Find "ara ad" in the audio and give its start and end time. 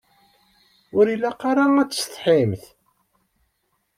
1.51-1.89